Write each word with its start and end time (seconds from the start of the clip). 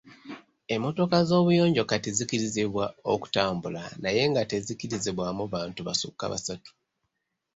Emmotoka 0.73 1.15
ez'obuyonjo 1.23 1.83
kati 1.91 2.09
zikkirizibwa 2.17 2.85
okutambula 3.13 3.83
naye 4.03 4.21
nga 4.29 4.41
tezikkirizibwamu 4.49 5.43
bantu 5.53 5.79
basukka 5.87 6.25
basatu. 6.31 6.71